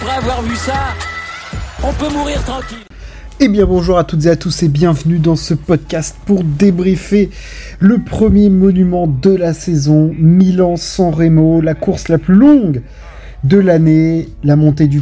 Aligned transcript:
après 0.00 0.16
avoir 0.16 0.42
vu 0.42 0.54
ça, 0.54 0.94
on 1.82 1.92
peut 1.92 2.12
mourir 2.12 2.42
tranquille. 2.44 2.78
Eh 3.40 3.48
bien 3.48 3.66
bonjour 3.66 3.98
à 3.98 4.04
toutes 4.04 4.26
et 4.26 4.30
à 4.30 4.36
tous 4.36 4.62
et 4.62 4.68
bienvenue 4.68 5.18
dans 5.18 5.34
ce 5.34 5.54
podcast 5.54 6.16
pour 6.24 6.44
débriefer 6.44 7.30
le 7.80 7.98
premier 7.98 8.48
monument 8.48 9.06
de 9.06 9.34
la 9.34 9.52
saison, 9.54 10.12
Milan-San 10.16 11.12
Remo, 11.12 11.60
la 11.60 11.74
course 11.74 12.08
la 12.08 12.18
plus 12.18 12.34
longue 12.34 12.82
de 13.44 13.58
l'année, 13.58 14.28
la 14.44 14.56
montée 14.56 14.86
du, 14.86 15.00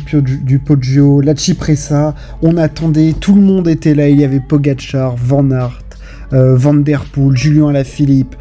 Poggio, 0.59 1.21
la 1.21 1.37
Cipressa, 1.37 2.15
on 2.43 2.57
attendait, 2.57 3.15
tout 3.19 3.35
le 3.35 3.43
monde 3.43 3.69
était 3.69 3.95
là, 3.95 4.09
il 4.09 4.21
y 4.21 4.25
avait 4.25 4.41
Pogacar, 4.41 5.17
Van 5.17 5.51
Aert, 5.51 5.83
euh, 6.33 6.57
Van 6.57 6.75
Der 6.75 7.05
Poel, 7.05 7.37
Julien 7.37 7.69
Alaphilippe, 7.69 8.37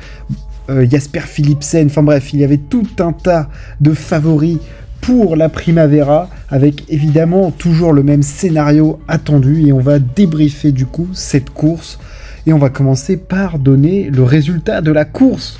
euh, 0.70 0.86
Jasper 0.90 1.22
Philipsen, 1.22 1.88
enfin 1.88 2.04
bref, 2.04 2.34
il 2.34 2.40
y 2.40 2.44
avait 2.44 2.58
tout 2.58 2.88
un 3.00 3.14
tas 3.14 3.50
de 3.82 3.94
favoris 3.94 4.60
pour 5.05 5.36
la 5.36 5.50
Primavera, 5.50 6.30
avec 6.50 6.84
évidemment 6.90 7.52
toujours 7.52 7.94
le 7.94 8.02
même 8.02 8.23
scénario 8.23 9.00
attendu, 9.08 9.68
et 9.68 9.72
on 9.72 9.80
va 9.80 10.00
débriefer 10.00 10.72
du 10.72 10.88
coup 10.88 11.09
cette 11.13 11.52
course, 11.52 12.00
et 12.48 12.54
on 12.54 12.58
va 12.58 12.72
commencer 12.72 13.16
par 13.16 13.60
donner 13.60 14.10
le 14.10 14.23
résultat 14.23 14.82
de 14.82 14.91
la 14.91 15.05
course 15.05 15.60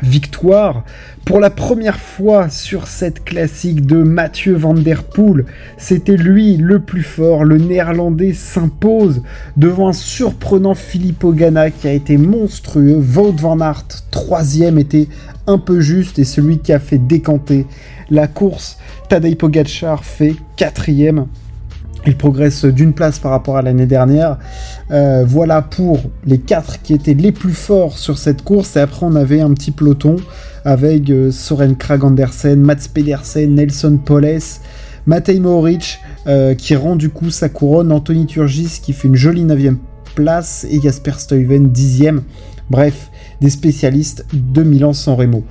victoire 0.00 0.84
pour 1.24 1.40
la 1.40 1.50
première 1.50 1.98
fois 1.98 2.48
sur 2.48 2.86
cette 2.86 3.24
classique 3.24 3.84
de 3.84 3.96
Mathieu 3.96 4.54
Van 4.54 4.74
Der 4.74 5.02
Poel. 5.04 5.44
C'était 5.76 6.16
lui 6.16 6.56
le 6.56 6.78
plus 6.78 7.02
fort, 7.02 7.44
le 7.44 7.58
néerlandais 7.58 8.32
s'impose 8.32 9.22
devant 9.56 9.88
un 9.88 9.92
surprenant 9.92 10.74
Filippo 10.74 11.32
Ganna 11.32 11.70
qui 11.70 11.88
a 11.88 11.92
été 11.92 12.16
monstrueux. 12.16 12.96
Wout 12.96 13.36
Van 13.40 13.60
Aert, 13.60 13.86
troisième, 14.10 14.78
était 14.78 15.08
un 15.46 15.58
peu 15.58 15.80
juste 15.80 16.18
et 16.18 16.24
celui 16.24 16.58
qui 16.58 16.72
a 16.72 16.78
fait 16.78 16.98
décanter 16.98 17.66
la 18.10 18.26
course. 18.26 18.78
Tadej 19.08 19.36
Pogacar 19.36 20.04
fait 20.04 20.36
quatrième. 20.56 21.26
Il 22.06 22.16
progresse 22.16 22.64
d'une 22.64 22.92
place 22.92 23.20
par 23.20 23.30
rapport 23.30 23.56
à 23.56 23.62
l'année 23.62 23.86
dernière. 23.86 24.38
Euh, 24.90 25.24
voilà 25.24 25.62
pour 25.62 26.00
les 26.26 26.38
quatre 26.38 26.82
qui 26.82 26.94
étaient 26.94 27.14
les 27.14 27.30
plus 27.30 27.52
forts 27.52 27.96
sur 27.96 28.18
cette 28.18 28.42
course. 28.42 28.76
Et 28.76 28.80
après, 28.80 29.06
on 29.06 29.14
avait 29.14 29.40
un 29.40 29.52
petit 29.54 29.70
peloton 29.70 30.16
avec 30.64 31.08
euh, 31.10 31.30
Soren 31.30 31.76
Krag 31.76 32.02
Andersen, 32.02 32.60
Mats 32.60 32.88
Pedersen, 32.92 33.54
Nelson 33.54 33.98
Poles, 34.04 34.40
Matej 35.06 35.40
Mohoric 35.40 36.00
euh, 36.26 36.54
qui 36.54 36.74
rend 36.74 36.96
du 36.96 37.08
coup 37.08 37.30
sa 37.30 37.48
couronne, 37.48 37.92
Anthony 37.92 38.26
Turgis 38.26 38.80
qui 38.82 38.92
fait 38.92 39.08
une 39.08 39.16
jolie 39.16 39.44
9 39.44 39.74
place 40.14 40.66
et 40.68 40.80
Jasper 40.80 41.12
Stuyven 41.18 41.70
10 41.70 42.04
Bref, 42.70 43.10
des 43.40 43.50
spécialistes 43.50 44.24
de 44.32 44.62
Milan-San 44.62 45.14
Remo. 45.14 45.44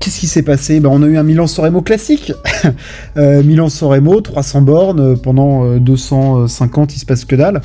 Qu'est-ce 0.00 0.20
qui 0.20 0.26
s'est 0.26 0.42
passé? 0.42 0.80
Ben, 0.80 0.90
On 0.92 1.02
a 1.02 1.06
eu 1.06 1.16
un 1.16 1.22
Milan-Soremo 1.22 1.80
classique. 1.82 2.32
euh, 3.16 3.42
Milan-Soremo, 3.42 4.20
300 4.20 4.62
bornes, 4.62 5.00
euh, 5.00 5.16
pendant 5.16 5.76
250, 5.78 6.90
euh, 6.90 6.94
il 6.94 6.98
se 6.98 7.06
passe 7.06 7.24
que 7.24 7.36
dalle. 7.36 7.60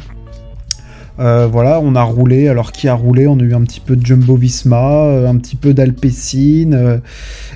Voilà, 1.18 1.80
on 1.84 1.94
a 1.94 2.02
roulé. 2.02 2.48
Alors 2.48 2.72
qui 2.72 2.88
a 2.88 2.96
roulé? 2.96 3.28
On 3.28 3.40
a 3.40 3.44
eu 3.44 3.54
un 3.54 3.62
petit 3.62 3.80
peu 3.80 3.96
de 3.96 4.04
Jumbo 4.04 4.36
Visma, 4.36 5.28
un 5.28 5.38
petit 5.38 5.56
peu 5.56 5.72
d'Alpecin. 5.72 7.00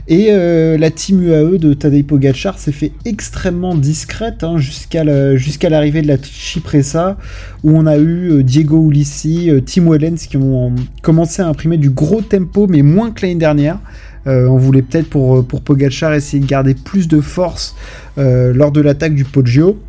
et 0.08 0.30
la 0.78 0.92
team 0.92 1.24
UAE 1.24 1.58
de 1.58 1.74
Tadej 1.74 2.06
Pogacar 2.06 2.60
s'est 2.60 2.72
fait 2.72 2.92
extrêmement 3.06 3.74
discrète 3.74 4.44
hein, 4.44 4.58
jusqu'à 4.60 5.04
l'arrivée 5.04 6.04
de 6.04 6.08
la 6.08 6.18
Cipressa, 6.22 7.18
où 7.64 7.76
on 7.76 7.88
a 7.88 7.98
eu 7.98 8.44
Diego 8.44 8.92
Ulissi, 8.92 9.50
Tim 9.66 9.90
Wellens 9.90 10.28
qui 10.30 10.38
ont 10.38 10.76
commencé 11.02 11.42
à 11.42 11.48
imprimer 11.48 11.78
du 11.78 11.90
gros 11.90 12.22
tempo, 12.22 12.68
mais 12.68 12.84
moins 12.84 13.10
que 13.10 13.24
l'année 13.24 13.34
dernière. 13.34 13.80
Euh, 14.28 14.48
on 14.48 14.58
voulait 14.58 14.82
peut-être 14.82 15.10
pour, 15.10 15.38
euh, 15.38 15.44
pour 15.44 15.62
Pogachar 15.62 16.14
essayer 16.14 16.42
de 16.42 16.48
garder 16.48 16.74
plus 16.74 17.08
de 17.08 17.22
force 17.22 17.76
euh, 18.18 18.54
lors 18.54 18.72
de 18.72 18.82
l'attaque 18.82 19.14
du 19.14 19.24
Poggio. 19.24 19.80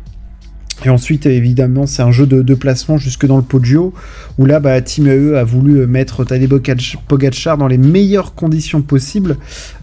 Et 0.85 0.89
ensuite, 0.89 1.25
évidemment, 1.25 1.87
c'est 1.87 2.03
un 2.03 2.11
jeu 2.11 2.27
de, 2.27 2.53
placement 2.53 2.97
jusque 2.97 3.25
dans 3.25 3.37
le 3.37 3.43
Poggio, 3.43 3.95
où 4.37 4.45
là, 4.45 4.59
bah, 4.59 4.79
Team 4.79 5.07
AE 5.07 5.35
a 5.35 5.43
voulu 5.43 5.87
mettre 5.87 6.23
Tadej 6.23 6.47
Pogacar 7.07 7.57
dans 7.57 7.67
les 7.67 7.79
meilleures 7.79 8.35
conditions 8.35 8.83
possibles, 8.83 9.37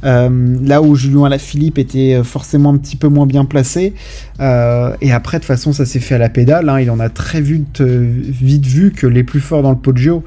là 0.05 0.83
où 0.83 0.95
Julien 0.95 1.25
Alaphilippe 1.25 1.81
était 1.81 2.23
forcément 2.23 2.73
un 2.73 2.77
petit 2.77 2.95
peu 2.95 3.09
moins 3.09 3.27
bien 3.27 3.45
placé. 3.45 3.93
et 4.39 5.13
après, 5.13 5.39
de 5.39 5.43
toute 5.43 5.49
façon, 5.49 5.73
ça 5.73 5.85
s'est 5.85 5.99
fait 5.99 6.15
à 6.15 6.19
la 6.19 6.29
pédale. 6.29 6.69
Hein. 6.69 6.79
il 6.79 6.89
en 6.93 7.01
a 7.01 7.09
très 7.09 7.41
vite, 7.41 7.81
vite 7.81 8.65
vu 8.65 8.93
que 8.93 9.09
les 9.09 9.25
plus 9.25 9.41
forts 9.41 9.65
dans 9.65 9.73
le 9.73 9.79
Poggio, 9.79 10.23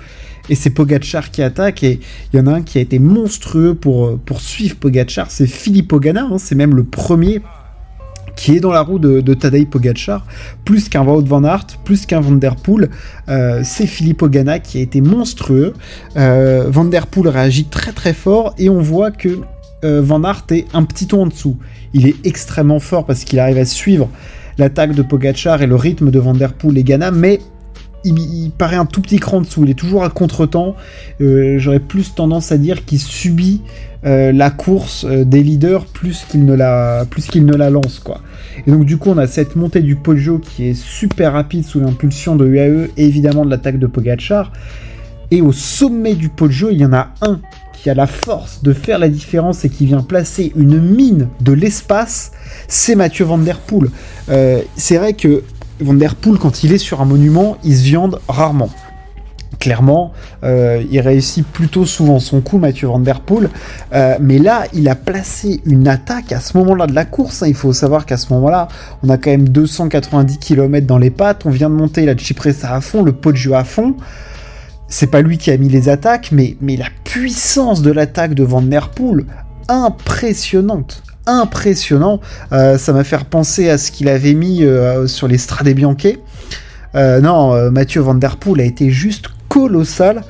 et 0.50 0.56
c'est 0.56 0.69
Pogachar 0.69 1.31
qui 1.31 1.41
attaque 1.41 1.84
et 1.84 2.00
il 2.34 2.38
y 2.38 2.41
en 2.41 2.47
a 2.47 2.52
un 2.52 2.62
qui 2.62 2.78
a 2.78 2.81
été 2.81 3.00
monstrueux 3.00 3.75
pour, 3.75 4.18
pour 4.19 4.41
suivre 4.41 4.75
Pogachar, 4.75 5.31
c'est 5.31 5.47
Philippe 5.47 5.94
Ogana, 5.94 6.28
hein. 6.31 6.38
c'est 6.38 6.56
même 6.56 6.75
le 6.75 6.84
premier 6.84 7.41
qui 8.38 8.56
est 8.56 8.59
dans 8.59 8.72
la 8.72 8.81
roue 8.81 9.00
de, 9.00 9.19
de 9.19 9.34
Tadej 9.34 9.68
plus 10.63 10.88
qu'un 10.88 11.03
Wout 11.03 11.25
van 11.25 11.44
Aert, 11.44 11.66
plus 11.84 12.06
qu'un 12.06 12.22
Van 12.22 12.34
Der 12.34 12.56
Poel, 12.56 12.90
euh, 13.28 13.62
c'est 13.63 13.88
Philippe 13.88 14.22
Ogana 14.22 14.59
qui 14.59 14.78
a 14.78 14.81
été 14.81 15.02
monstrueux. 15.02 15.74
Euh, 16.16 16.68
Van 16.69 16.86
Der 16.86 17.07
Poel 17.07 17.28
réagit 17.28 17.66
très 17.66 17.91
très 17.91 18.13
fort 18.13 18.53
et 18.57 18.69
on 18.69 18.80
voit 18.80 19.12
que 19.12 19.40
euh, 19.84 20.02
Van 20.02 20.24
Aert 20.24 20.46
est 20.52 20.66
un 20.74 20.84
petit 20.84 21.07
ton 21.07 21.24
en 21.24 21.28
dessous. 21.28 21.57
Il 21.94 22.07
est 22.07 22.16
extrêmement 22.25 22.80
fort 22.80 23.06
parce 23.06 23.24
qu'il 23.24 23.40
arrive 23.40 23.57
à 23.57 23.66
suivre 23.66 24.07
l'attaque 24.57 24.94
de 24.94 25.02
Pogachar 25.02 25.62
et 25.62 25.68
le 25.68 25.75
rythme 25.75 26.12
de 26.12 26.19
Van 26.19 26.34
Der 26.34 26.53
Poel 26.53 26.78
et 26.78 26.84
Ghana, 26.84 27.12
mais 27.12 27.40
il, 28.03 28.52
paraît 28.58 28.75
un 28.75 28.85
tout 28.85 29.02
petit 29.02 29.19
cran 29.19 29.41
dessous. 29.41 29.63
Il 29.63 29.72
est 29.72 29.75
toujours 29.75 30.03
à 30.03 30.09
contre-temps. 30.09 30.75
Euh, 31.22 31.58
j'aurais 31.59 31.80
plus 31.80 32.13
tendance 32.13 32.52
à 32.52 32.58
dire 32.58 32.85
qu'il 32.85 33.00
subit 33.00 33.62
euh, 34.06 34.31
la 34.31 34.52
course 34.52 35.06
euh, 35.06 35.25
des 35.25 35.44
leaders 35.44 35.85
plus 35.85 36.25
qu'il 36.30 36.46
ne 36.46 36.53
la 36.53 37.06
ne 37.36 37.53
la 37.53 37.69
lance 37.69 38.00
quoi. 38.00 38.22
Et 38.66 38.72
donc 38.72 38.86
du 38.86 38.97
coup 38.97 39.09
on 39.09 39.18
a 39.18 39.25
cette 39.25 39.56
montée 39.56 39.81
du 39.81 39.96
Poggio 39.96 40.38
qui 40.38 40.68
est 40.68 40.74
super 40.75 41.34
rapide 41.34 41.66
sous 41.66 41.80
l'impulsion 41.80 42.36
de 42.36 42.46
UAE 42.46 42.90
et 42.96 43.06
évidemment 43.06 43.44
de 43.44 43.50
l'attaque 43.50 43.80
de 43.80 43.88
Pogachar. 43.88 44.52
Et 45.31 45.41
au 45.41 45.52
sommet 45.52 46.13
du 46.13 46.30
Poggio, 46.30 46.69
il 46.69 46.78
y 46.78 46.86
en 46.86 46.94
a 46.94 47.09
un 47.22 47.41
qui 47.74 47.90
a 47.90 47.94
la 47.94 48.07
force 48.07 48.63
de 48.63 48.72
faire 48.72 48.97
la 48.97 49.09
différence 49.09 49.66
et 49.66 49.69
qui 49.69 49.86
vient 49.86 50.02
placer 50.02 50.53
une 50.56 50.80
mine 50.80 51.28
de 51.41 51.52
l'espace, 51.52 52.31
c'est 52.68 52.96
Mathieu 52.96 53.25
Van 53.25 53.38
Der 53.38 53.59
Poel. 53.59 53.90
c'est 54.75 54.97
vrai 54.97 55.13
que 55.13 55.44
Van 55.79 55.97
quand 56.39 56.63
il 56.63 56.73
est 56.73 56.77
sur 56.77 57.01
un 57.01 57.05
monument, 57.05 57.57
il 57.63 57.75
se 57.75 57.83
viande 57.83 58.19
rarement. 58.27 58.69
Clairement, 59.59 60.11
euh, 60.43 60.83
il 60.91 60.99
réussit 60.99 61.45
plutôt 61.45 61.85
souvent 61.85 62.19
son 62.19 62.41
coup, 62.41 62.57
Mathieu 62.57 62.88
Van 62.88 62.99
Der 62.99 63.21
Poel. 63.21 63.49
Euh, 63.93 64.15
mais 64.19 64.38
là, 64.38 64.65
il 64.73 64.88
a 64.88 64.95
placé 64.95 65.61
une 65.65 65.88
attaque 65.88 66.31
à 66.31 66.39
ce 66.39 66.57
moment-là 66.57 66.85
de 66.85 66.93
la 66.93 67.05
course. 67.05 67.41
Hein. 67.41 67.47
Il 67.47 67.55
faut 67.55 67.73
savoir 67.73 68.05
qu'à 68.05 68.17
ce 68.17 68.31
moment-là, 68.33 68.67
on 69.03 69.09
a 69.09 69.17
quand 69.17 69.31
même 69.31 69.49
290 69.49 70.38
km 70.38 70.85
dans 70.85 70.99
les 70.99 71.09
pattes. 71.09 71.45
On 71.45 71.49
vient 71.49 71.69
de 71.69 71.75
monter 71.75 72.05
la 72.05 72.17
Cipressa 72.17 72.73
à 72.73 72.81
fond, 72.81 73.01
le 73.03 73.13
Poggio 73.13 73.55
à 73.55 73.63
fond. 73.63 73.95
C'est 74.89 75.07
pas 75.07 75.21
lui 75.21 75.38
qui 75.38 75.49
a 75.49 75.57
mis 75.57 75.69
les 75.69 75.89
attaques, 75.89 76.31
mais, 76.31 76.55
mais 76.61 76.77
la 76.77 76.88
puissance 77.03 77.81
de 77.81 77.91
l'attaque 77.91 78.35
de 78.35 78.44
Van 78.44 78.61
Der 78.61 78.89
Poel, 78.89 79.25
impressionnante 79.69 81.03
impressionnant. 81.27 82.19
Euh, 82.51 82.77
ça 82.77 82.93
m'a 82.93 83.03
fait 83.03 83.23
penser 83.25 83.69
à 83.69 83.77
ce 83.77 83.91
qu'il 83.91 84.09
avait 84.09 84.33
mis 84.33 84.63
euh, 84.63 85.07
sur 85.07 85.27
les 85.27 85.38
Strade 85.38 85.69
Bianche. 85.69 86.07
Euh, 86.95 87.21
non, 87.21 87.71
Mathieu 87.71 88.01
Van 88.01 88.15
Der 88.15 88.38
Poel 88.38 88.61
a 88.61 88.63
été 88.63 88.89
juste 88.89 89.27
colossal. 89.49 90.23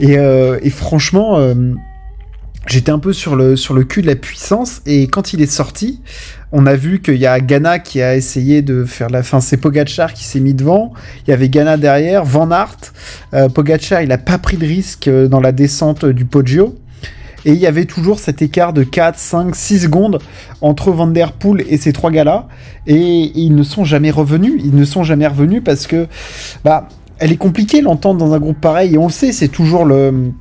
Et, 0.00 0.70
franchement, 0.70 1.38
j'étais 2.66 2.90
un 2.90 2.98
peu 2.98 3.12
sur 3.12 3.36
le, 3.36 3.54
sur 3.56 3.72
le 3.72 3.84
cul 3.84 4.02
de 4.02 4.08
la 4.08 4.16
puissance. 4.16 4.82
Et 4.84 5.06
quand 5.06 5.32
il 5.32 5.40
est 5.40 5.50
sorti, 5.50 6.00
on 6.50 6.66
a 6.66 6.74
vu 6.74 7.00
qu'il 7.00 7.16
y 7.16 7.26
a 7.26 7.38
Ghana 7.38 7.78
qui 7.78 8.02
a 8.02 8.16
essayé 8.16 8.62
de 8.62 8.84
faire 8.84 9.10
la 9.10 9.22
fin. 9.22 9.40
C'est 9.40 9.58
Pogachar 9.58 10.12
qui 10.12 10.24
s'est 10.24 10.40
mis 10.40 10.54
devant. 10.54 10.92
Il 11.24 11.30
y 11.30 11.32
avait 11.32 11.48
Ghana 11.48 11.76
derrière, 11.76 12.24
Van 12.24 12.50
Aert. 12.50 13.48
Pogachar, 13.54 14.02
il 14.02 14.10
a 14.10 14.18
pas 14.18 14.38
pris 14.38 14.56
de 14.56 14.66
risque 14.66 15.08
dans 15.08 15.40
la 15.40 15.52
descente 15.52 16.04
du 16.04 16.24
Poggio. 16.24 16.76
Et 17.44 17.52
il 17.52 17.58
y 17.58 17.66
avait 17.66 17.84
toujours 17.84 18.18
cet 18.18 18.42
écart 18.42 18.72
de 18.72 18.84
4, 18.84 19.18
5, 19.18 19.54
6 19.54 19.80
secondes 19.80 20.18
entre 20.60 20.90
Van 20.90 21.06
Der 21.06 21.32
Poel 21.32 21.64
et 21.68 21.76
ces 21.76 21.92
trois 21.92 22.10
gars-là. 22.10 22.46
Et, 22.86 23.32
ils 23.34 23.54
ne 23.54 23.62
sont 23.62 23.84
jamais 23.84 24.10
revenus. 24.10 24.60
Ils 24.64 24.74
ne 24.74 24.84
sont 24.84 25.04
jamais 25.04 25.26
revenus 25.26 25.62
parce 25.64 25.86
que, 25.86 26.06
bah, 26.64 26.88
elle 27.18 27.32
est 27.32 27.36
compliquée 27.36 27.80
l'entente 27.80 28.18
dans 28.18 28.32
un 28.32 28.38
groupe 28.38 28.60
pareil. 28.60 28.94
Et 28.94 28.98
on 28.98 29.06
le 29.06 29.12
sait, 29.12 29.32
c'est 29.32 29.48
toujours 29.48 29.84
le, 29.84 30.32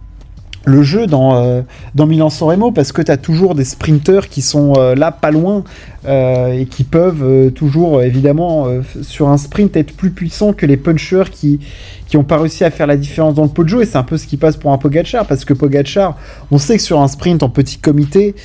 le 0.65 0.83
jeu 0.83 1.07
dans, 1.07 1.35
euh, 1.35 1.61
dans 1.95 2.05
Milan-San 2.05 2.71
parce 2.73 2.91
que 2.91 3.01
tu 3.01 3.17
toujours 3.17 3.55
des 3.55 3.65
sprinteurs 3.65 4.29
qui 4.29 4.41
sont 4.41 4.73
euh, 4.77 4.95
là 4.95 5.11
pas 5.11 5.31
loin 5.31 5.63
euh, 6.05 6.53
et 6.53 6.65
qui 6.65 6.83
peuvent 6.83 7.51
toujours 7.53 8.01
évidemment 8.01 8.67
sur 9.01 9.29
un 9.29 9.37
sprint 9.37 9.75
être 9.75 9.95
plus 9.95 10.11
puissants 10.11 10.53
que 10.53 10.65
les 10.65 10.77
punchers 10.77 11.29
qui 11.31 11.59
qui 12.07 12.17
ont 12.17 12.23
pas 12.23 12.37
réussi 12.37 12.63
à 12.63 12.71
faire 12.71 12.87
la 12.87 12.97
différence 12.97 13.35
dans 13.35 13.43
le 13.43 13.49
pot 13.49 13.67
et 13.81 13.85
c'est 13.85 13.97
un 13.97 14.03
peu 14.03 14.17
ce 14.17 14.27
qui 14.27 14.37
passe 14.37 14.57
pour 14.57 14.71
un 14.71 14.77
Pogachar 14.77 15.25
parce 15.25 15.45
que 15.45 15.53
Pogachar 15.53 16.17
on 16.51 16.57
sait 16.57 16.77
que 16.77 16.83
sur 16.83 16.99
un 16.99 17.07
sprint 17.07 17.43
en 17.43 17.49
petit 17.49 17.77
comité 17.77 18.35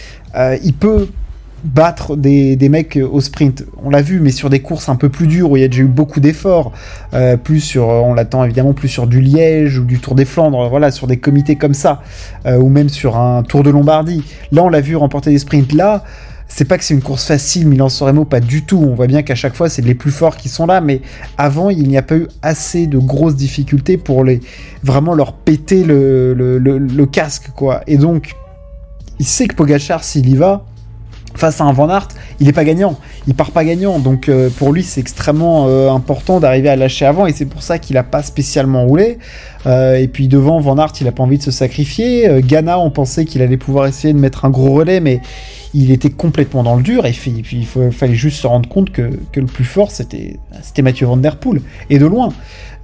il 0.63 0.75
peut 0.75 1.09
battre 1.65 2.17
des, 2.17 2.57
mecs 2.69 2.97
au 2.97 3.21
sprint. 3.21 3.65
On 3.83 3.91
l'a 3.91 4.03
vu, 4.03 4.21
mais 4.21 4.31
sur 4.31 4.51
des 4.51 4.61
courses 4.61 4.89
un 4.89 4.97
peu 4.97 5.09
plus 5.09 5.27
dures 5.27 5.51
où 5.51 5.57
il 5.57 5.61
y 5.61 5.65
a 5.65 5.69
déjà 5.69 5.83
eu 5.83 5.87
beaucoup 5.87 6.21
d'efforts, 6.21 6.73
euh, 7.15 7.37
plus 7.37 7.61
sur, 7.61 7.89
on 7.89 8.15
l'attend 8.15 8.45
évidemment 8.45 8.73
plus 8.73 8.89
sur 8.89 9.07
du 9.07 9.21
Liège 9.21 9.79
ou 9.79 9.85
du 9.85 9.99
Tour 9.99 10.15
des 10.15 10.25
Flandres, 10.25 10.69
voilà, 10.69 10.91
sur 10.91 11.07
des 11.07 11.17
comités 11.17 11.57
comme 11.57 11.75
ça, 11.75 12.03
euh, 12.47 12.59
ou 12.59 12.69
même 12.69 12.89
sur 12.89 13.17
un 13.17 13.43
Tour 13.43 13.63
de 13.63 13.71
Lombardie. 13.71 14.23
Là, 14.53 14.63
on 14.63 14.69
l'a 14.69 14.81
vu 14.81 14.97
remporter 14.97 15.31
des 15.31 15.39
sprints. 15.39 15.73
Là, 15.73 16.05
c'est 16.49 16.65
pas 16.65 16.79
que 16.79 16.85
c'est 16.85 16.95
une 16.95 17.03
course 17.03 17.27
facile, 17.27 17.67
Milan-San 17.67 18.09
Remo, 18.09 18.25
pas 18.25 18.41
du 18.41 18.65
tout. 18.65 18.79
On 18.79 18.95
voit 18.95 19.09
bien 19.09 19.23
qu'à 19.23 19.35
chaque 19.35 19.57
fois, 19.57 19.69
c'est 19.69 19.83
les 19.83 19.95
plus 19.95 20.13
forts 20.13 20.37
qui 20.37 20.49
sont 20.49 20.67
là, 20.67 20.81
mais 20.81 21.01
avant, 21.39 21.71
il 21.71 21.89
n'y 21.89 21.97
a 21.97 22.03
pas 22.03 22.17
eu 22.17 22.29
assez 22.43 22.87
de 22.87 22.99
grosses 22.99 23.37
difficultés 23.37 23.97
pour 23.97 24.25
les 24.25 24.41
vraiment 24.85 25.15
leur 25.15 25.33
péter 25.33 25.83
le, 25.83 26.35
le 26.35 27.07
casque, 27.07 27.51
quoi. 27.57 27.81
Et 27.89 27.97
donc, 27.97 28.35
il 29.19 29.27
sait 29.27 29.47
que 29.47 29.55
Pogachar, 29.55 30.05
s'il 30.05 30.29
y 30.29 30.37
va, 30.37 30.65
face 31.37 31.61
à 31.61 31.65
un 31.65 31.73
Van 31.73 31.89
Aert, 31.89 32.09
il 32.41 32.47
n'est 32.47 32.53
pas 32.53 32.65
gagnant. 32.65 32.99
Il 33.27 33.35
part 33.35 33.51
pas 33.51 33.65
gagnant. 33.65 33.99
Donc 33.99 34.29
euh, 34.29 34.51
pour 34.51 34.73
lui, 34.73 34.83
c'est 34.83 35.01
extrêmement 35.01 35.67
euh, 35.69 35.91
important 35.91 36.41
d'arriver 36.41 36.69
à 36.69 36.77
lâcher 36.77 37.07
avant. 37.07 37.27
Et 37.27 37.33
c'est 37.33 37.47
pour 37.47 37.63
ça 37.63 37.79
qu'il 37.79 37.95
n'a 37.95 38.03
pas 38.03 38.23
spécialement 38.23 38.85
roulé. 38.85 39.19
Euh, 39.67 39.97
et 39.97 40.09
puis 40.09 40.29
devant 40.29 40.61
Van 40.61 40.79
Aert, 40.79 40.93
il 41.01 41.05
n'a 41.05 41.13
pas 41.13 41.23
envie 41.23 41.39
de 41.39 41.43
se 41.43 41.51
sacrifier. 41.51 42.41
Ghana, 42.43 42.79
on 42.79 42.91
pensait 42.91 43.25
qu'il 43.25 43.43
allait 43.43 43.57
pouvoir 43.57 43.87
essayer 43.87 44.15
de 44.15 44.19
mettre 44.19 44.45
un 44.45 44.51
gros 44.51 44.75
relais, 44.75 45.01
mais 45.01 45.21
il 45.75 45.91
était 45.91 46.11
complètement 46.11 46.63
dans 46.63 46.77
le 46.77 46.83
dur. 46.83 47.07
Et 47.07 47.13
puis, 47.13 47.45
il 47.53 47.93
fallait 47.93 48.15
juste 48.15 48.41
se 48.41 48.47
rendre 48.47 48.69
compte 48.69 48.91
que, 48.91 49.11
le 49.35 49.47
plus 49.47 49.65
fort, 49.65 49.91
c'était 49.91 50.39
Mathieu 50.83 51.07
Van 51.07 51.17
Der 51.17 51.37
Poel. 51.37 51.61
Et 51.91 51.99
de 51.99 52.07
loin. 52.07 52.31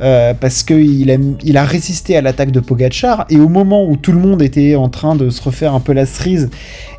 Euh, 0.03 0.35
parce 0.35 0.65
qu'il 0.65 1.11
a, 1.13 1.17
il 1.45 1.57
a 1.57 1.65
résisté 1.65 2.17
à 2.17 2.23
l'attaque 2.23 2.51
de 2.51 2.59
Pogachar 2.59 3.25
et 3.31 3.37
au 3.37 3.49
moment 3.49 3.85
où 3.85 3.97
tout 3.97 4.11
le 4.11 4.19
monde 4.19 4.43
était 4.43 4.75
en 4.75 4.89
train 4.89 5.15
de 5.15 5.31
se 5.31 5.41
refaire 5.41 5.75
un 5.75 5.81
peu 5.81 5.93
la 5.93 6.07
cerise 6.07 6.51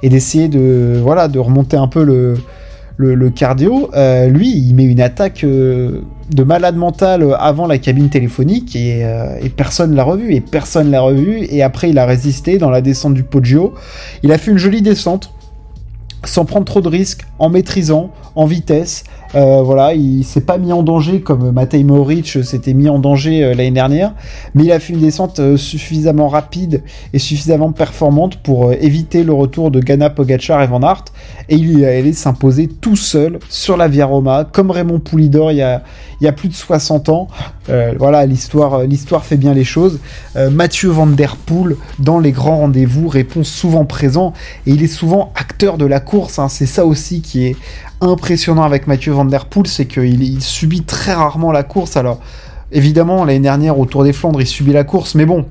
et 0.04 0.10
d'essayer 0.10 0.48
de 0.48 1.00
voilà 1.02 1.28
de 1.28 1.38
remonter 1.38 1.76
un 1.76 1.90
peu 1.90 2.04
le, 2.06 2.36
le, 2.96 3.30
cardio, 3.30 3.90
euh, 3.94 4.28
lui 4.28 4.52
il 4.52 4.74
met 4.74 4.86
une 4.86 5.02
attaque 5.02 5.44
euh, 5.44 6.00
de 6.32 6.44
malade 6.44 6.78
mental 6.78 7.36
avant 7.40 7.68
la 7.68 7.78
cabine 7.78 8.10
téléphonique 8.10 8.74
et, 8.78 9.06
et 9.42 9.50
personne 9.50 9.96
l'a 9.96 10.04
revu 10.04 10.34
et 10.34 10.40
personne 10.40 10.90
l'a 10.90 11.02
revu 11.02 11.46
et 11.50 11.62
après 11.62 11.90
il 11.90 11.98
a 11.98 12.06
résisté 12.06 12.58
dans 12.58 12.70
la 12.70 12.80
descente 12.80 13.16
du 13.16 13.24
Poggio. 13.24 13.74
Il 14.22 14.32
a 14.32 14.38
fait 14.38 14.52
une 14.52 14.58
jolie 14.58 14.82
descente 14.82 15.33
sans 16.26 16.46
prendre 16.46 16.66
trop 16.66 16.82
de 16.82 16.90
risques, 16.90 17.26
en 17.40 17.50
maîtrisant, 17.50 18.12
en 18.36 18.46
vitesse. 18.46 19.04
Euh, 19.36 19.62
voilà, 19.64 19.94
il 19.96 20.24
s'est 20.24 20.42
pas 20.42 20.60
mis 20.60 20.72
en 20.72 20.84
danger 20.84 21.22
comme 21.22 21.52
Matej 21.52 21.84
Moric 21.84 22.44
s'était 22.44 22.74
mis 22.74 22.88
en 22.88 23.00
danger 23.00 23.44
euh, 23.44 23.50
l'année 23.56 23.72
dernière, 23.72 24.14
mais 24.54 24.66
il 24.66 24.72
a 24.72 24.80
fait 24.80 24.94
une 24.94 25.00
descente 25.00 25.40
euh, 25.40 25.58
suffisamment 25.58 26.28
rapide 26.28 26.84
et 27.14 27.20
suffisamment 27.20 27.72
performante 27.72 28.38
pour 28.38 28.74
éviter 28.74 29.24
le 29.24 29.34
retour 29.34 29.72
de 29.72 29.80
Ghana, 29.80 30.12
Pogacar 30.12 30.62
et 30.62 30.68
Van 30.68 30.82
Aert, 30.84 31.06
et 31.50 31.56
il 31.56 31.84
allé 31.84 32.14
s'imposer 32.14 32.68
tout 32.68 32.96
seul 32.96 33.40
sur 33.50 33.76
la 33.76 33.88
Via 33.88 34.06
Roma, 34.06 34.48
comme 34.52 34.70
Raymond 34.70 35.00
Poulidor 35.00 35.52
il 35.52 35.58
y 35.58 36.28
a 36.28 36.32
plus 36.32 36.50
de 36.50 36.54
60 36.54 37.10
ans. 37.10 37.28
Voilà, 37.68 38.26
l'histoire, 38.26 38.84
l'histoire 38.84 39.26
fait 39.26 39.38
bien 39.38 39.54
les 39.54 39.64
choses. 39.64 40.00
Mathieu 40.36 40.90
Van 40.90 41.08
Der 41.08 41.36
Poel, 41.36 41.76
dans 42.00 42.20
les 42.20 42.32
grands 42.32 42.58
rendez-vous, 42.58 43.08
répond 43.08 43.44
souvent 43.44 43.86
présent, 43.86 44.34
et 44.66 44.72
il 44.72 44.84
est 44.84 44.88
souvent 44.88 45.32
acteur 45.36 45.78
de 45.78 45.86
la 45.86 46.00
course, 46.00 46.40
hein. 46.40 46.50
c'est 46.50 46.66
ça 46.66 46.86
aussi 46.86 47.22
qui 47.22 47.46
est 47.46 47.56
impressionnant 48.02 48.64
avec 48.64 48.88
Mathieu 48.88 49.14
Van 49.14 49.26
Der 49.26 49.46
Poel, 49.46 49.68
c'est 49.68 49.86
qu'il 49.86 50.42
subit 50.42 50.84
très 50.84 51.14
rarement 51.14 51.52
la 51.52 51.64
course. 51.64 51.96
Alors, 51.96 52.20
évidemment, 52.72 53.24
l'année 53.24 53.40
dernière, 53.40 53.80
au 53.80 53.86
Tour 53.86 54.04
des 54.04 54.14
Flandres, 54.14 54.42
il 54.42 54.48
subit 54.48 54.74
la 54.74 54.84
course, 54.84 55.16
mais 55.16 55.26
bon, 55.26 55.46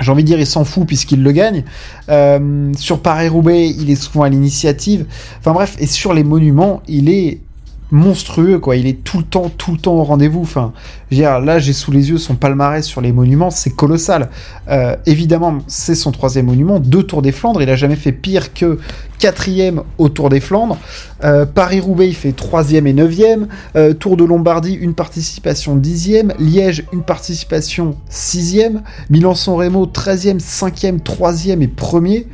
j'ai 0.00 0.12
envie 0.12 0.22
de 0.22 0.28
dire, 0.28 0.38
il 0.38 0.46
s'en 0.46 0.64
fout 0.64 0.86
puisqu'il 0.86 1.22
le 1.22 1.32
gagne. 1.32 1.64
Euh, 2.08 2.72
sur 2.76 3.00
Paris-Roubaix, 3.02 3.68
il 3.68 3.90
est 3.90 3.96
souvent 3.96 4.22
à 4.22 4.28
l'initiative. 4.28 5.06
Enfin 5.40 5.52
bref, 5.52 5.76
et 5.80 5.86
sur 5.86 6.14
les 6.14 6.22
monuments, 6.22 6.82
il 6.86 7.08
est 7.08 7.40
monstrueux, 7.90 8.58
quoi. 8.58 8.76
Il 8.76 8.86
est 8.86 9.02
tout 9.04 9.18
le 9.18 9.24
temps, 9.24 9.48
tout 9.48 9.72
le 9.72 9.78
temps 9.78 9.94
au 9.94 10.04
rendez-vous. 10.04 10.42
Enfin, 10.42 10.72
là, 11.10 11.58
j'ai 11.58 11.72
sous 11.72 11.90
les 11.90 12.10
yeux 12.10 12.18
son 12.18 12.34
palmarès 12.34 12.84
sur 12.84 13.00
les 13.00 13.12
monuments, 13.12 13.50
c'est 13.50 13.70
colossal. 13.70 14.28
Euh, 14.68 14.96
évidemment, 15.06 15.58
c'est 15.66 15.94
son 15.94 16.12
troisième 16.12 16.46
monument, 16.46 16.80
deux 16.80 17.02
Tours 17.02 17.22
des 17.22 17.32
Flandres. 17.32 17.62
Il 17.62 17.70
a 17.70 17.76
jamais 17.76 17.96
fait 17.96 18.12
pire 18.12 18.52
que 18.52 18.78
quatrième 19.18 19.82
au 19.96 20.08
Tour 20.08 20.28
des 20.28 20.40
Flandres. 20.40 20.78
Euh, 21.24 21.46
Paris-Roubaix, 21.46 22.08
il 22.08 22.14
fait 22.14 22.32
troisième 22.32 22.86
et 22.86 22.92
neuvième. 22.92 23.48
Euh, 23.76 23.94
Tour 23.94 24.16
de 24.16 24.24
Lombardie, 24.24 24.74
une 24.74 24.94
participation 24.94 25.76
dixième. 25.76 26.32
Liège, 26.38 26.84
une 26.92 27.02
participation 27.02 27.96
sixième. 28.08 28.82
Milan-San 29.10 29.54
Remo, 29.54 29.86
treizième, 29.86 30.40
cinquième, 30.40 31.00
troisième 31.00 31.62
et 31.62 31.68
premier. 31.68 32.26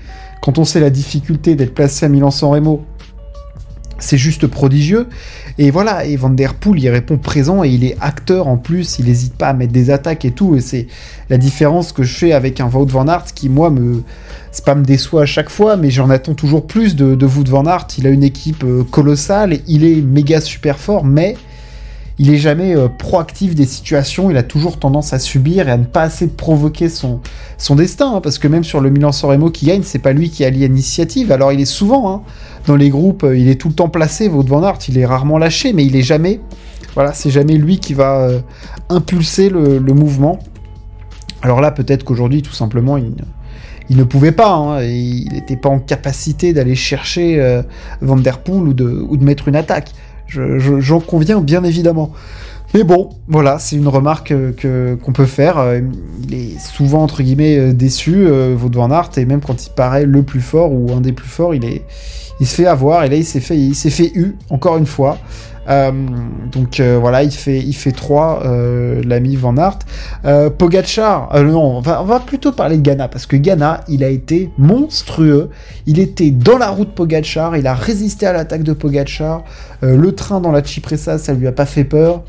Quand 0.43 0.59
on 0.59 0.65
sait 0.65 0.81
la 0.81 0.91
difficulté 0.91 1.55
d'être 1.55 1.73
placé 1.73 2.05
à 2.05 2.09
Milan-San 2.11 2.51
Remo, 2.51 2.85
c'est 4.05 4.19
juste 4.19 4.47
prodigieux. 4.47 5.09
Et 5.59 5.71
voilà, 5.71 6.05
et 6.05 6.17
Van 6.17 6.31
Der 6.31 6.55
Poel, 6.55 6.81
il 6.81 6.89
répond 6.89 7.17
présent 7.17 7.65
et 7.65 7.69
il 7.69 7.85
est 7.85 7.97
acteur 8.01 8.49
en 8.49 8.57
plus, 8.57 8.99
il 8.99 9.07
n'hésite 9.07 9.35
pas 9.35 9.49
à 9.49 9.53
mettre 9.53 9.73
des 9.73 9.91
attaques 9.91 10.25
et 10.25 10.31
tout. 10.31 10.57
Et 10.57 10.61
c'est 10.61 10.87
la 11.31 11.39
différence 11.39 11.93
que 11.93 12.03
je 12.03 12.15
fais 12.15 12.33
avec 12.33 12.61
un 12.61 12.69
Wout 12.69 12.87
Van 12.87 13.09
Aert 13.09 13.27
qui, 13.35 13.49
moi, 13.49 13.71
me. 13.71 14.03
C'est 14.53 14.65
pas 14.65 14.77
me 14.77 14.85
déçoit 14.85 15.23
à 15.23 15.27
chaque 15.27 15.51
fois, 15.51 15.77
mais 15.77 15.91
j'en 15.91 16.11
attends 16.11 16.35
toujours 16.35 16.65
plus 16.65 16.95
de, 16.95 17.17
de 17.17 17.27
Van 17.27 17.65
Aert. 17.67 17.89
Il 17.99 18.07
a 18.07 18.11
une 18.11 18.23
équipe 18.23 18.63
euh, 18.63 18.85
colossale, 18.85 19.59
il 19.67 19.85
est 19.85 20.01
méga 20.01 20.41
super 20.41 20.79
fort, 20.79 21.05
mais 21.05 21.37
il 22.19 22.33
est 22.33 22.39
jamais 22.39 22.77
euh, 22.77 22.89
proactif 22.89 23.55
des 23.55 23.67
situations, 23.67 24.31
il 24.31 24.37
a 24.37 24.43
toujours 24.43 24.79
tendance 24.79 25.13
à 25.13 25.19
subir 25.19 25.69
et 25.69 25.73
à 25.73 25.77
ne 25.77 25.85
pas 25.85 26.03
assez 26.03 26.29
provoquer 26.29 26.89
son, 26.89 27.21
son 27.59 27.75
destin, 27.75 28.15
hein, 28.15 28.21
parce 28.21 28.39
que 28.39 28.47
même 28.47 28.63
sur 28.63 28.81
le 28.81 28.91
Milan-San 28.91 29.31
Remo 29.31 29.51
qui 29.51 29.67
gagne, 29.67 29.83
c'est 29.83 29.99
pas 29.99 30.13
lui 30.13 30.31
qui 30.31 30.45
a 30.45 30.51
l'initiative, 30.51 31.33
alors 31.33 31.53
il 31.53 31.61
est 31.61 31.65
souvent 31.65 32.13
hein, 32.13 32.23
dans 32.67 32.77
les 32.77 32.89
groupes, 32.89 33.25
euh, 33.25 33.37
il 33.37 33.49
est 33.49 33.57
tout 33.57 33.69
le 33.69 33.75
temps 33.75 33.89
placé, 33.89 34.29
Vaud 34.29 34.45
Van 34.45 34.63
Aert, 34.63 34.79
il 34.89 34.99
est 34.99 35.07
rarement 35.07 35.39
lâché, 35.39 35.73
mais 35.73 35.85
il 35.85 35.97
est 35.97 36.03
jamais, 36.03 36.41
voilà, 36.95 37.13
c'est 37.13 37.31
jamais 37.31 37.55
lui 37.55 37.79
qui 37.79 37.95
va 37.95 38.21
euh, 38.21 38.41
impulser 38.91 39.49
le, 39.49 39.81
mouvement. 39.81 40.39
Alors 41.43 41.61
là, 41.61 41.73
peut-être 41.73 42.05
qu'aujourd'hui, 42.05 42.43
tout 42.43 42.53
simplement, 42.53 42.97
il, 42.97 43.97
ne 43.97 44.05
pouvait 44.05 44.33
pas, 44.33 44.55
hein, 44.55 44.83
il 44.83 45.33
n'était 45.33 45.57
pas 45.57 45.69
en 45.69 45.79
capacité 45.79 46.53
d'aller 46.53 46.75
chercher 46.75 47.63
Poel 48.01 48.63
ou 48.63 48.73
de, 48.73 49.05
ou 49.09 49.17
de 49.17 49.25
mettre 49.25 49.49
une 49.49 49.57
attaque. 49.57 49.91
J'en 50.29 51.01
conviens 51.01 51.41
bien 51.41 51.65
évidemment. 51.65 52.13
Mais 52.75 52.83
bon, 52.83 53.11
voilà, 53.29 53.61
c'est 53.61 53.77
une 53.77 53.87
remarque 53.87 54.35
que 54.57 54.97
qu'on 54.97 55.13
peut 55.13 55.27
faire. 55.27 55.59
Euh, 55.59 55.81
il 56.25 56.35
est 56.35 56.59
souvent 56.59 57.05
entre 57.05 57.23
guillemets 57.23 57.57
euh, 57.57 57.73
déçu, 57.73 58.27
euh, 58.27 58.57
Van 58.57 58.91
Aert, 58.91 59.11
et 59.17 59.25
même 59.27 59.41
quand 59.41 59.65
il 59.65 59.71
paraît 59.71 60.07
le 60.07 60.25
plus 60.25 60.41
fort 60.41 60.73
ou 60.73 60.93
un 60.93 61.01
des 61.01 61.13
plus 61.13 61.29
forts, 61.29 61.55
il 61.55 61.65
est, 61.65 61.85
il 62.41 62.49
se 62.49 62.57
fait 62.57 62.67
avoir. 62.67 63.05
Et 63.05 63.09
là, 63.09 63.15
il 63.15 63.25
s'est 63.25 63.39
fait, 63.39 63.57
il 63.57 63.77
s'est 63.77 63.91
fait 63.91 64.11
eu 64.17 64.35
encore 64.51 64.77
une 64.77 64.87
fois. 64.87 65.19
Euh, 65.69 65.93
donc 66.53 66.81
euh, 66.81 66.99
voilà, 67.01 67.23
il 67.23 67.31
fait, 67.31 67.59
il 67.59 67.73
fait 67.73 67.93
3, 67.93 68.43
euh, 68.45 69.03
l'ami 69.05 69.37
Van 69.37 69.57
Aert. 69.57 69.79
Pogachar, 70.59 71.31
non, 71.43 71.79
on 71.79 71.81
va, 71.81 72.21
plutôt 72.21 72.53
parler 72.53 72.77
de 72.77 72.83
Ghana, 72.83 73.09
parce 73.09 73.27
que 73.27 73.37
Ghana, 73.37 73.85
il 73.89 74.05
a 74.05 74.09
été 74.09 74.51
monstrueux. 74.59 75.51
Il 75.87 75.99
était 75.99 76.31
dans 76.31 76.59
la 76.59 76.71
route 76.71 76.95
Pogachar, 76.95 77.57
il 77.57 77.67
a 77.67 77.75
résisté 77.75 78.27
à 78.27 78.33
l'attaque 78.33 78.63
de 78.63 78.73
Pogachar. 78.73 79.45
le 79.83 80.13
train 80.13 80.41
dans 80.41 80.53
la 80.53 80.65
Cipressa, 80.65 81.19
ça 81.19 81.33
lui 81.33 81.47
a 81.47 81.53
pas 81.53 81.67
fait 81.67 81.85
peur. 81.85 82.23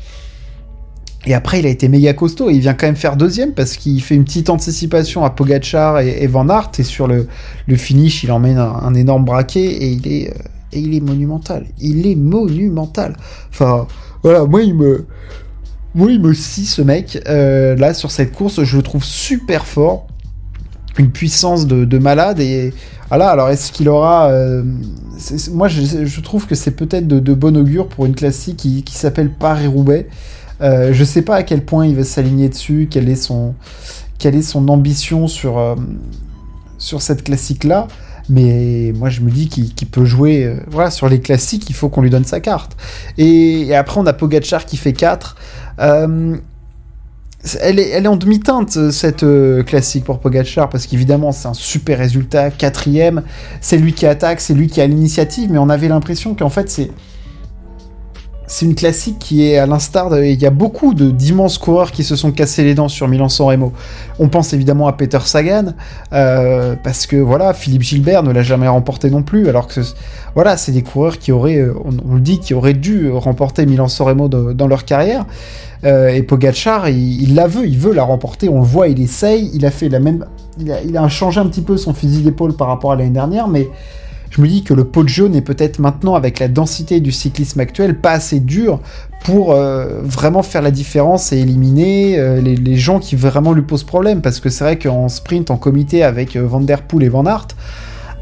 Et 1.28 1.34
après, 1.34 1.58
il 1.58 1.66
a 1.66 1.70
été 1.70 1.88
méga 1.88 2.12
costaud. 2.12 2.50
Et 2.50 2.54
il 2.54 2.60
vient 2.60 2.74
quand 2.74 2.86
même 2.86 2.96
faire 2.96 3.16
deuxième 3.16 3.52
parce 3.52 3.76
qu'il 3.76 4.00
fait 4.00 4.14
une 4.14 4.24
petite 4.24 4.48
anticipation 4.48 5.24
à 5.24 5.30
Pogachar 5.30 6.00
et, 6.00 6.26
Van 6.28 6.48
Aert. 6.48 6.70
Et 6.78 6.84
sur 6.84 7.08
le, 7.08 7.26
finish, 7.74 8.22
il 8.22 8.30
emmène 8.30 8.58
un 8.58 8.94
énorme 8.94 9.24
braquet 9.24 9.64
et 9.64 9.88
il 9.88 10.06
est, 10.06 10.32
et 10.72 10.80
il 10.80 10.94
est 10.94 11.00
monumental. 11.00 11.66
Il 11.78 12.06
est 12.06 12.16
monumental. 12.16 13.16
Enfin, 13.50 13.86
voilà, 14.22 14.44
moi 14.44 14.62
il 14.62 14.74
me, 14.74 15.06
moi 15.94 16.10
il 16.10 16.20
me 16.20 16.34
scie 16.34 16.66
ce 16.66 16.82
mec. 16.82 17.22
Euh, 17.28 17.76
là 17.76 17.94
sur 17.94 18.10
cette 18.10 18.32
course, 18.32 18.62
je 18.62 18.76
le 18.76 18.82
trouve 18.82 19.04
super 19.04 19.66
fort, 19.66 20.06
une 20.98 21.10
puissance 21.10 21.66
de, 21.66 21.98
malade 21.98 22.40
et 22.40 22.72
voilà. 23.08 23.30
Alors 23.30 23.48
est-ce 23.48 23.72
qu'il 23.72 23.88
aura, 23.88 24.28
euh, 24.30 24.62
moi 25.52 25.68
je, 25.68 26.20
trouve 26.20 26.46
que 26.46 26.54
c'est 26.54 26.72
peut-être 26.72 27.06
de, 27.06 27.34
bon 27.34 27.56
augure 27.56 27.88
pour 27.88 28.06
une 28.06 28.14
classique 28.14 28.56
qui, 28.56 28.94
s'appelle 28.94 29.30
Paris 29.30 29.66
Roubaix. 29.66 30.08
Euh, 30.62 30.92
je 30.92 31.04
sais 31.04 31.22
pas 31.22 31.36
à 31.36 31.42
quel 31.42 31.64
point 31.64 31.86
il 31.86 31.96
va 31.96 32.04
s'aligner 32.04 32.48
dessus, 32.48 32.88
quelle 32.90 33.08
est 33.10 33.16
son, 33.16 33.54
quelle 34.18 34.34
est 34.34 34.42
son 34.42 34.68
ambition 34.68 35.28
sur 35.28 35.58
euh, 35.58 35.74
sur 36.78 37.02
cette 37.02 37.24
classique 37.24 37.64
là. 37.64 37.88
Mais 38.28 38.92
moi, 38.94 39.08
je 39.08 39.20
me 39.20 39.30
dis 39.30 39.48
qu'il 39.48 39.88
peut 39.88 40.04
jouer 40.04 40.44
euh, 40.44 40.56
voilà, 40.68 40.90
sur 40.90 41.08
les 41.08 41.20
classiques, 41.20 41.70
il 41.70 41.74
faut 41.74 41.88
qu'on 41.88 42.02
lui 42.02 42.10
donne 42.10 42.24
sa 42.24 42.40
carte. 42.40 42.76
Et, 43.18 43.74
après, 43.74 44.00
on 44.00 44.06
a 44.06 44.12
Pogachar 44.12 44.66
qui 44.66 44.76
fait 44.76 44.92
4. 44.92 45.36
Euh, 45.80 46.36
elle, 47.60 47.78
est, 47.78 47.90
elle 47.90 48.04
est 48.04 48.08
en 48.08 48.16
demi-teinte, 48.16 48.90
cette 48.90 49.22
euh, 49.22 49.62
classique 49.62 50.04
pour 50.04 50.18
Pogachar, 50.18 50.68
parce 50.68 50.86
qu'évidemment, 50.86 51.30
c'est 51.30 51.46
un 51.46 51.54
super 51.54 51.98
résultat. 51.98 52.50
Quatrième, 52.50 53.22
c'est 53.60 53.76
lui 53.76 53.92
qui 53.92 54.06
attaque, 54.06 54.40
c'est 54.40 54.54
lui 54.54 54.66
qui 54.66 54.80
a 54.80 54.86
l'initiative, 54.86 55.50
mais 55.52 55.58
on 55.58 55.68
avait 55.68 55.88
l'impression 55.88 56.34
qu'en 56.34 56.50
fait, 56.50 56.68
c'est 56.68 56.90
c'est 58.46 58.64
une 58.64 58.74
classique 58.74 59.18
qui 59.18 59.46
est 59.46 59.58
à 59.58 59.66
l'instar 59.66 60.10
de... 60.10 60.22
Il 60.22 60.40
y 60.40 60.46
a 60.46 60.50
beaucoup 60.50 60.94
d'immenses 60.94 61.58
coureurs 61.58 61.90
qui 61.90 62.04
se 62.04 62.14
sont 62.14 62.30
cassés 62.30 62.62
les 62.62 62.74
dents 62.74 62.88
sur 62.88 63.08
Milan-San 63.08 63.46
Remo. 63.46 63.72
On 64.18 64.28
pense 64.28 64.52
évidemment 64.52 64.86
à 64.86 64.92
Peter 64.92 65.18
Sagan, 65.24 65.74
euh, 66.12 66.76
parce 66.82 67.06
que 67.06 67.16
voilà, 67.16 67.54
Philippe 67.54 67.82
Gilbert 67.82 68.22
ne 68.22 68.32
l'a 68.32 68.42
jamais 68.42 68.68
remporté 68.68 69.10
non 69.10 69.22
plus, 69.22 69.48
alors 69.48 69.66
que 69.66 69.80
voilà, 70.34 70.56
c'est 70.56 70.72
des 70.72 70.82
coureurs 70.82 71.18
qui 71.18 71.32
auraient, 71.32 71.58
euh, 71.58 71.74
on, 71.84 72.14
le 72.14 72.20
dit, 72.20 72.38
qui 72.38 72.54
auraient 72.54 72.74
dû 72.74 73.10
remporter 73.10 73.66
Milan-San 73.66 74.06
Remo 74.06 74.28
dans 74.28 74.66
leur 74.66 74.84
carrière. 74.84 75.24
Euh, 75.84 76.08
et 76.08 76.22
Pogachar, 76.22 76.88
il, 76.88 77.34
la 77.34 77.48
veut, 77.48 77.66
il 77.66 77.78
veut 77.78 77.92
la 77.92 78.04
remporter, 78.04 78.48
on 78.48 78.60
le 78.60 78.66
voit, 78.66 78.88
il 78.88 79.00
essaye, 79.00 79.50
il 79.54 79.66
a 79.66 79.70
fait 79.70 79.88
la 79.88 80.00
même... 80.00 80.24
Il 80.58 80.72
a, 80.72 80.80
il 80.82 80.96
a 80.96 81.06
changé 81.08 81.38
un 81.38 81.46
petit 81.46 81.60
peu 81.60 81.76
son 81.76 81.92
fusil 81.92 82.22
d'épaule 82.22 82.54
par 82.54 82.68
rapport 82.68 82.92
à 82.92 82.96
l'année 82.96 83.10
dernière, 83.10 83.46
mais 83.46 83.68
je 84.36 84.42
me 84.42 84.48
dis 84.48 84.62
que 84.62 84.74
le 84.74 84.84
Poggio 84.84 85.28
n'est 85.28 85.40
peut-être 85.40 85.78
maintenant, 85.78 86.14
avec 86.14 86.38
la 86.38 86.48
densité 86.48 87.00
du 87.00 87.10
cyclisme 87.10 87.58
actuel, 87.60 87.98
pas 87.98 88.12
assez 88.12 88.38
dur 88.38 88.80
pour 89.24 89.52
euh, 89.52 90.02
vraiment 90.02 90.42
faire 90.42 90.60
la 90.60 90.70
différence 90.70 91.32
et 91.32 91.38
éliminer 91.38 92.18
euh, 92.18 92.40
les, 92.40 92.76
gens 92.76 92.98
qui 92.98 93.16
vraiment 93.16 93.54
lui 93.54 93.62
posent 93.62 93.84
problème. 93.84 94.20
Parce 94.20 94.40
que 94.40 94.50
c'est 94.50 94.64
vrai 94.64 94.78
qu'en 94.78 95.08
sprint, 95.08 95.50
en 95.50 95.56
comité 95.56 96.02
avec 96.02 96.36
Van 96.36 96.60
Der 96.60 96.82
Poel 96.82 97.04
et 97.04 97.08
Van 97.08 97.24
Aert, 97.24 97.48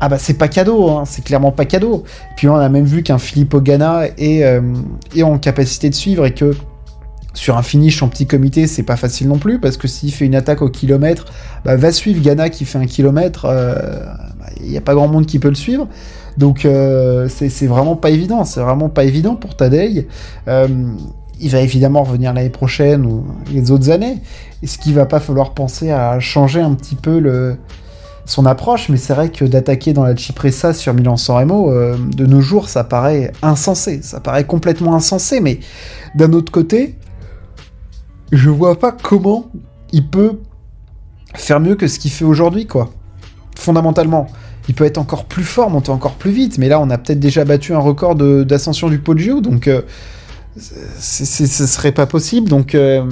ah 0.00 0.08
bah 0.08 0.18
c'est 0.18 0.38
pas 0.38 0.48
cadeau, 0.48 0.88
hein, 0.90 1.04
c'est 1.04 1.24
clairement 1.24 1.50
pas 1.50 1.64
cadeau. 1.64 2.04
Puis 2.36 2.48
on 2.48 2.56
a 2.56 2.68
même 2.68 2.84
vu 2.84 3.02
qu'un 3.02 3.18
Filippo 3.18 3.60
Ganna 3.60 4.04
est 4.16 4.44
en 5.22 5.38
capacité 5.38 5.90
de 5.90 5.94
suivre 5.94 6.26
et 6.26 6.34
que 6.34 6.54
sur 7.34 7.56
un 7.56 7.62
finish 7.62 8.02
en 8.02 8.08
petit 8.08 8.26
comité, 8.26 8.66
c'est 8.66 8.84
pas 8.84 8.96
facile 8.96 9.28
non 9.28 9.38
plus, 9.38 9.60
parce 9.60 9.76
que 9.76 9.88
s'il 9.88 10.12
fait 10.12 10.24
une 10.24 10.36
attaque 10.36 10.62
au 10.62 10.70
kilomètre, 10.70 11.26
bah, 11.64 11.76
va 11.76 11.92
suivre 11.92 12.22
Ghana 12.22 12.48
qui 12.48 12.64
fait 12.64 12.78
un 12.78 12.86
kilomètre, 12.86 13.44
il 13.44 13.50
euh, 13.50 14.06
n'y 14.62 14.72
bah, 14.72 14.78
a 14.78 14.80
pas 14.80 14.94
grand 14.94 15.08
monde 15.08 15.26
qui 15.26 15.40
peut 15.40 15.48
le 15.48 15.56
suivre. 15.56 15.88
Donc 16.38 16.64
euh, 16.64 17.28
c'est 17.28 17.66
vraiment 17.66 17.96
pas 17.96 18.10
évident, 18.10 18.44
c'est 18.44 18.60
vraiment 18.60 18.88
pas 18.88 19.04
évident 19.04 19.34
pour 19.34 19.56
Tadei. 19.56 20.08
Euh, 20.48 20.68
il 21.40 21.50
va 21.50 21.60
évidemment 21.60 22.04
revenir 22.04 22.32
l'année 22.32 22.48
prochaine 22.48 23.04
ou 23.04 23.24
les 23.52 23.70
autres 23.72 23.90
années. 23.90 24.18
Est-ce 24.62 24.78
qu'il 24.78 24.94
va 24.94 25.04
pas 25.04 25.20
falloir 25.20 25.52
penser 25.52 25.90
à 25.90 26.18
changer 26.20 26.60
un 26.60 26.74
petit 26.74 26.94
peu 26.94 27.18
le, 27.18 27.56
son 28.24 28.46
approche? 28.46 28.88
Mais 28.88 28.96
c'est 28.96 29.14
vrai 29.14 29.30
que 29.30 29.44
d'attaquer 29.44 29.92
dans 29.92 30.04
la 30.04 30.16
Cipressa 30.16 30.72
sur 30.72 30.94
Milan-San 30.94 31.36
Remo, 31.36 31.72
de 31.96 32.26
nos 32.26 32.40
jours, 32.40 32.68
ça 32.68 32.84
paraît 32.84 33.32
insensé. 33.42 34.00
Ça 34.02 34.20
paraît 34.20 34.44
complètement 34.44 34.94
insensé, 34.94 35.40
mais 35.40 35.58
d'un 36.14 36.32
autre 36.32 36.52
côté, 36.52 36.94
je 38.32 38.50
vois 38.50 38.78
pas 38.78 38.92
comment 38.92 39.50
il 39.92 40.06
peut 40.06 40.38
faire 41.34 41.60
mieux 41.60 41.74
que 41.74 41.86
ce 41.86 41.98
qu'il 41.98 42.10
fait 42.10 42.24
aujourd'hui, 42.24 42.66
quoi. 42.66 42.90
Fondamentalement. 43.56 44.26
Il 44.68 44.74
peut 44.74 44.84
être 44.84 44.98
encore 44.98 45.26
plus 45.26 45.44
fort, 45.44 45.70
monter 45.70 45.90
encore 45.90 46.14
plus 46.14 46.30
vite, 46.30 46.58
mais 46.58 46.68
là, 46.68 46.80
on 46.80 46.88
a 46.90 46.96
peut-être 46.98 47.20
déjà 47.20 47.44
battu 47.44 47.74
un 47.74 47.78
record 47.78 48.14
d'ascension 48.14 48.88
du 48.88 48.98
Poggio, 48.98 49.40
donc 49.40 49.68
euh, 49.68 49.82
ce 50.56 51.66
serait 51.66 51.92
pas 51.92 52.06
possible. 52.06 52.48
Donc, 52.48 52.74
euh, 52.74 53.04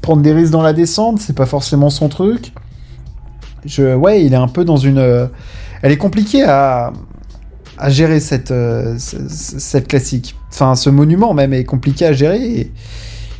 prendre 0.00 0.22
des 0.22 0.32
risques 0.32 0.52
dans 0.52 0.62
la 0.62 0.72
descente, 0.72 1.20
c'est 1.20 1.36
pas 1.36 1.46
forcément 1.46 1.90
son 1.90 2.08
truc. 2.08 2.52
Je, 3.66 3.94
ouais, 3.94 4.24
il 4.24 4.32
est 4.32 4.36
un 4.36 4.48
peu 4.48 4.64
dans 4.64 4.78
une. 4.78 4.98
Euh, 4.98 5.26
elle 5.82 5.92
est 5.92 5.98
compliquée 5.98 6.42
à, 6.42 6.92
à 7.76 7.90
gérer 7.90 8.18
cette, 8.18 8.54
cette 8.98 9.88
classique. 9.88 10.36
Enfin, 10.50 10.74
ce 10.74 10.90
monument 10.90 11.34
même 11.34 11.52
est 11.52 11.64
compliqué 11.64 12.06
à 12.06 12.12
gérer. 12.12 12.72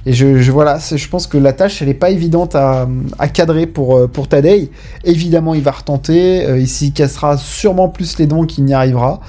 Et 0.05 0.13
je, 0.13 0.51
voilà, 0.51 0.79
je 0.79 1.09
pense 1.09 1.27
que 1.27 1.39
la 1.39 1.53
tâche, 1.53 1.81
elle 1.81 1.89
n'est 1.89 1.95
pas 1.95 2.11
évidente 2.11 2.57
à, 2.57 2.89
cadrer 3.33 3.67
pour, 3.67 3.97
euh, 3.97 4.09
pour 4.09 4.27
Tadei. 4.27 4.71
Évidemment, 5.05 5.55
il 5.55 5.63
va 5.63 5.71
retenter. 5.71 6.45
Euh, 6.45 6.59
il 6.59 6.67
s'y 6.67 6.93
cassera 6.93 7.37
sûrement 7.37 7.89
plus 7.89 8.19
les 8.19 8.27
dents 8.27 8.45
qu'il 8.45 8.65
n'y 8.65 8.75
arrivera. 8.75 9.21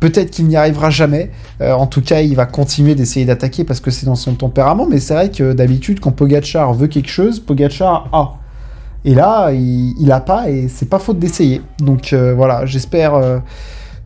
Peut-être 0.00 0.32
qu'il 0.32 0.46
n'y 0.46 0.56
arrivera 0.56 0.90
jamais. 0.90 1.30
Euh, 1.60 1.72
en 1.72 1.86
tout 1.86 2.02
cas, 2.02 2.22
il 2.22 2.34
va 2.34 2.44
continuer 2.44 2.96
d'essayer 2.96 3.24
d'attaquer 3.24 3.62
parce 3.62 3.78
que 3.78 3.92
c'est 3.92 4.06
dans 4.06 4.16
son 4.16 4.34
tempérament. 4.34 4.86
Mais 4.90 4.98
c'est 4.98 5.14
vrai 5.14 5.30
que 5.30 5.52
d'habitude, 5.52 6.00
quand 6.00 6.10
Pogachar 6.10 6.74
veut 6.74 6.88
quelque 6.88 7.10
chose, 7.10 7.38
Pogachar 7.38 8.08
a. 8.12 8.34
Et 9.04 9.14
là, 9.14 9.52
il, 9.52 9.94
il 10.00 10.10
a 10.10 10.18
pas 10.18 10.50
et 10.50 10.66
c'est 10.66 10.88
pas 10.88 10.98
faute 10.98 11.20
d'essayer. 11.20 11.62
Donc 11.78 12.12
voilà, 12.12 12.66
j'espère 12.66 13.40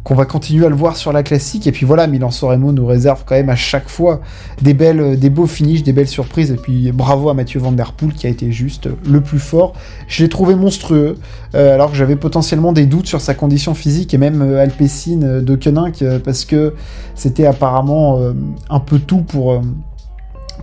qu'on 0.02 0.14
va 0.14 0.24
continuer 0.24 0.64
à 0.64 0.68
le 0.70 0.74
voir 0.74 0.96
sur 0.96 1.12
la 1.12 1.22
classique. 1.22 1.66
Et 1.66 1.72
puis 1.72 1.84
voilà, 1.84 2.06
Milan 2.06 2.30
Soremo 2.30 2.72
nous 2.72 2.86
réserve 2.86 3.24
quand 3.26 3.34
même 3.34 3.50
à 3.50 3.56
chaque 3.56 3.88
fois 3.88 4.20
des 4.62 4.72
belles, 4.72 5.18
des 5.18 5.28
beaux 5.28 5.46
finishes, 5.46 5.82
des 5.82 5.92
belles 5.92 6.08
surprises. 6.08 6.50
Et 6.50 6.56
puis 6.56 6.90
bravo 6.92 7.28
à 7.28 7.34
Mathieu 7.34 7.60
Van 7.60 7.72
Der 7.72 7.92
Poel 7.92 8.14
qui 8.14 8.26
a 8.26 8.30
été 8.30 8.50
juste 8.50 8.88
le 9.06 9.20
plus 9.20 9.38
fort. 9.38 9.74
Je 10.08 10.22
l'ai 10.22 10.28
trouvé 10.28 10.54
monstrueux, 10.54 11.16
euh, 11.54 11.74
alors 11.74 11.90
que 11.90 11.96
j'avais 11.96 12.16
potentiellement 12.16 12.72
des 12.72 12.86
doutes 12.86 13.06
sur 13.06 13.20
sa 13.20 13.34
condition 13.34 13.74
physique 13.74 14.14
et 14.14 14.18
même 14.18 14.40
euh, 14.40 14.62
Alpecin 14.62 15.40
de 15.42 15.54
Koenig 15.56 15.96
euh, 16.02 16.18
parce 16.18 16.44
que 16.44 16.74
c'était 17.14 17.46
apparemment 17.46 18.18
un 18.70 18.80
peu 18.80 18.98
tout 18.98 19.20
pour 19.20 19.60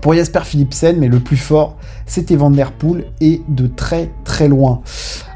pour 0.02 0.14
Jasper 0.14 0.42
Philipsen, 0.44 0.98
mais 0.98 1.08
le 1.08 1.20
plus 1.20 1.38
fort, 1.38 1.76
c'était 2.06 2.36
Van 2.36 2.50
Der 2.50 2.72
Poel, 2.72 3.06
et 3.22 3.42
de 3.48 3.68
très 3.68 4.12
très 4.24 4.48
loin. 4.48 4.82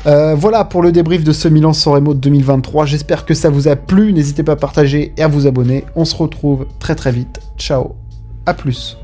Euh, 0.05 0.35
voilà 0.35 0.63
pour 0.65 0.81
le 0.81 0.91
débrief 0.91 1.23
de 1.23 1.31
ce 1.31 1.47
Milan 1.47 1.73
San 1.73 1.93
Remo 1.93 2.13
2023. 2.13 2.85
J'espère 2.85 3.25
que 3.25 3.33
ça 3.33 3.49
vous 3.49 3.67
a 3.67 3.75
plu. 3.75 4.13
N'hésitez 4.13 4.43
pas 4.43 4.53
à 4.53 4.57
partager 4.57 5.13
et 5.17 5.23
à 5.23 5.27
vous 5.27 5.47
abonner. 5.47 5.85
On 5.95 6.05
se 6.05 6.15
retrouve 6.15 6.65
très 6.79 6.95
très 6.95 7.11
vite. 7.11 7.39
Ciao. 7.57 7.95
À 8.45 8.53
plus. 8.53 9.00